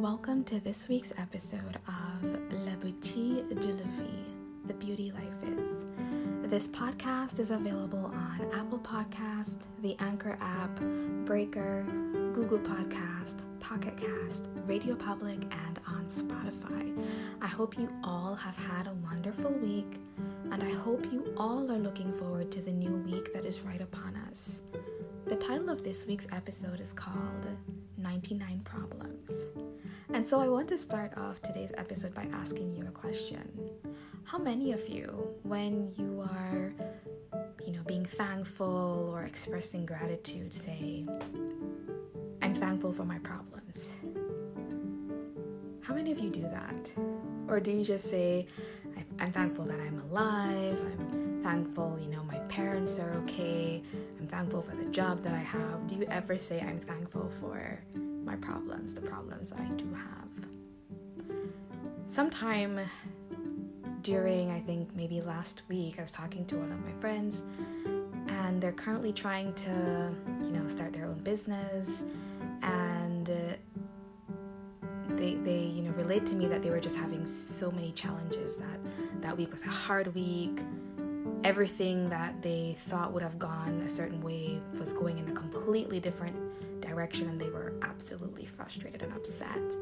[0.00, 2.22] welcome to this week's episode of
[2.64, 4.24] La Beauté de la Vie,
[4.64, 5.84] The Beauty Life Is.
[6.44, 10.74] This podcast is available on Apple Podcast, the Anchor app,
[11.26, 11.84] Breaker,
[12.32, 16.96] Google Podcast, Pocket Cast, Radio Public, and on Spotify.
[17.42, 19.98] I hope you all have had a wonderful week,
[20.50, 23.82] and I hope you all are looking forward to the new week that is right
[23.82, 24.62] upon us.
[25.26, 27.46] The title of this week's episode is called
[27.98, 29.50] 99 Problems.
[30.12, 33.70] And so I want to start off today's episode by asking you a question.
[34.24, 36.74] How many of you, when you are,
[37.64, 41.06] you know, being thankful or expressing gratitude, say,
[42.42, 43.88] I'm thankful for my problems?
[45.82, 46.90] How many of you do that?
[47.46, 48.48] Or do you just say,
[49.20, 53.80] I'm thankful that I'm alive, I'm thankful, you know, my parents are okay,
[54.18, 55.86] I'm thankful for the job that I have?
[55.86, 57.80] Do you ever say, I'm thankful for
[58.24, 60.48] my problems, the problems that I do have?
[62.06, 62.80] Sometime
[64.02, 67.44] during, I think maybe last week, I was talking to one of my friends,
[68.28, 70.12] and they're currently trying to,
[70.42, 72.02] you know, start their own business,
[72.62, 73.34] and uh,
[75.10, 78.56] they, they, you know, relate to me that they were just having so many challenges.
[78.56, 78.78] That
[79.20, 80.60] that week was a hard week.
[81.44, 86.00] Everything that they thought would have gone a certain way was going in a completely
[86.00, 86.36] different
[86.80, 87.74] direction, and they were
[88.60, 89.76] frustrated and upset.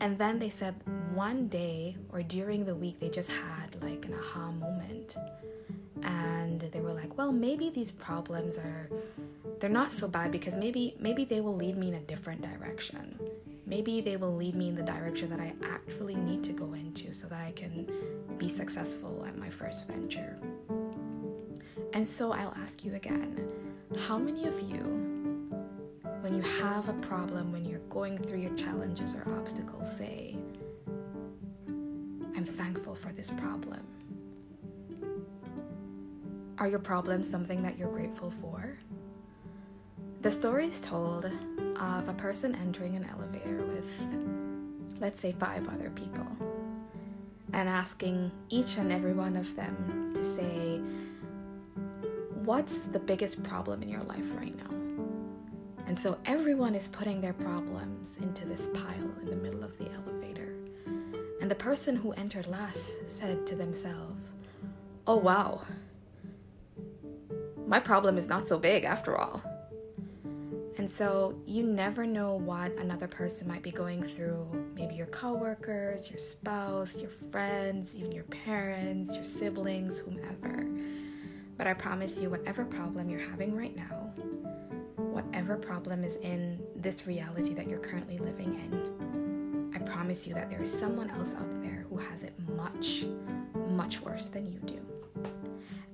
[0.00, 0.74] And then they said
[1.14, 5.16] one day or during the week, they just had like an aha moment.
[6.02, 8.90] And they were like, well, maybe these problems are
[9.60, 13.18] they're not so bad because maybe maybe they will lead me in a different direction.
[13.66, 17.14] Maybe they will lead me in the direction that I actually need to go into
[17.14, 17.90] so that I can
[18.36, 20.36] be successful at my first venture.
[21.94, 23.50] And so I'll ask you again,
[24.06, 25.13] how many of you
[26.24, 30.34] when you have a problem, when you're going through your challenges or obstacles, say,
[32.34, 33.82] I'm thankful for this problem.
[36.56, 38.78] Are your problems something that you're grateful for?
[40.22, 44.06] The story is told of a person entering an elevator with,
[45.00, 46.26] let's say, five other people,
[47.52, 50.80] and asking each and every one of them to say,
[52.46, 54.83] What's the biggest problem in your life right now?
[55.86, 59.90] And so everyone is putting their problems into this pile in the middle of the
[59.92, 60.54] elevator.
[61.40, 64.24] And the person who entered last said to themselves,
[65.06, 65.60] Oh wow,
[67.66, 69.42] my problem is not so big after all.
[70.76, 74.46] And so you never know what another person might be going through.
[74.74, 80.66] Maybe your coworkers, your spouse, your friends, even your parents, your siblings, whomever.
[81.56, 84.12] But I promise you, whatever problem you're having right now,
[85.14, 90.50] whatever problem is in this reality that you're currently living in, I promise you that
[90.50, 93.06] there is someone else out there who has it much,
[93.68, 94.80] much worse than you do.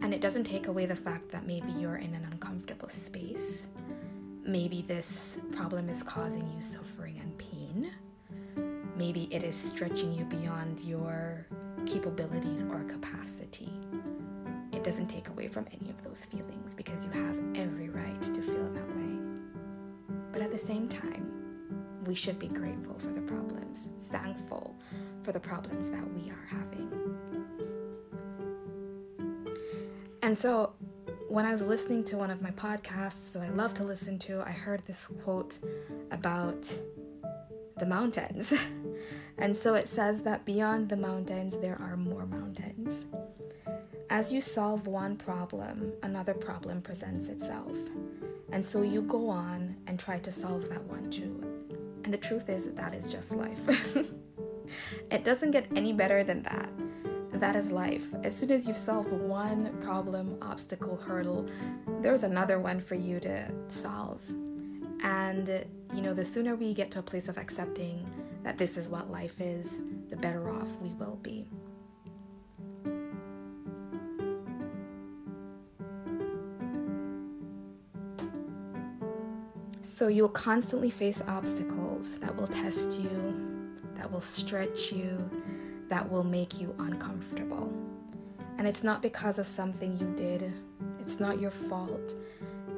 [0.00, 3.66] And it doesn't take away the fact that maybe you're in an uncomfortable space.
[4.44, 7.90] Maybe this problem is causing you suffering and pain.
[8.96, 11.44] Maybe it is stretching you beyond your
[11.86, 13.72] capabilities or capacity.
[14.72, 18.22] It doesn't take away from any of those feelings because you have every right
[20.58, 21.30] the same time,
[22.04, 24.74] we should be grateful for the problems, thankful
[25.22, 26.90] for the problems that we are having.
[30.22, 30.72] And so,
[31.28, 34.40] when I was listening to one of my podcasts that I love to listen to,
[34.40, 35.58] I heard this quote
[36.10, 36.72] about
[37.76, 38.52] the mountains.
[39.38, 43.04] and so it says that beyond the mountains, there are more mountains.
[44.10, 47.76] As you solve one problem, another problem presents itself.
[48.52, 51.42] And so you go on and try to solve that one too.
[52.04, 53.96] And the truth is, that is just life.
[55.10, 56.68] it doesn't get any better than that.
[57.32, 58.06] That is life.
[58.24, 61.46] As soon as you've solved one problem, obstacle, hurdle,
[62.00, 64.22] there's another one for you to solve.
[65.02, 65.64] And,
[65.94, 68.08] you know, the sooner we get to a place of accepting
[68.42, 71.46] that this is what life is, the better off we will be.
[79.88, 85.28] So you'll constantly face obstacles that will test you, that will stretch you,
[85.88, 87.72] that will make you uncomfortable.
[88.58, 90.52] And it's not because of something you did,
[91.00, 92.14] it's not your fault,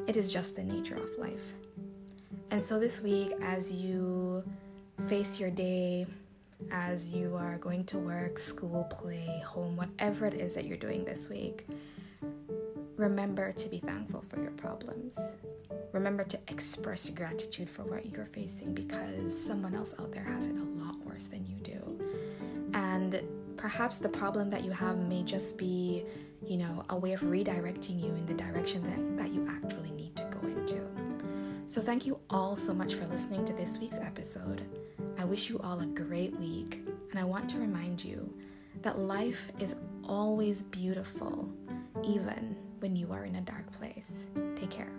[0.07, 1.53] it is just the nature of life.
[2.53, 4.43] And so this week, as you
[5.07, 6.07] face your day,
[6.71, 11.05] as you are going to work, school, play, home, whatever it is that you're doing
[11.05, 11.67] this week,
[12.97, 15.19] remember to be thankful for your problems.
[15.93, 20.55] Remember to express gratitude for what you're facing because someone else out there has it
[20.57, 22.01] a lot worse than you do.
[22.75, 23.21] And
[23.57, 26.05] perhaps the problem that you have may just be,
[26.47, 30.15] you know, a way of redirecting you in the direction that, that you actually need
[30.17, 30.81] to go into.
[31.67, 34.63] So, thank you all so much for listening to this week's episode.
[35.19, 38.33] I wish you all a great week, and I want to remind you
[38.83, 41.49] that life is always beautiful,
[42.05, 44.27] even when you are in a dark place.
[44.57, 44.91] Take care.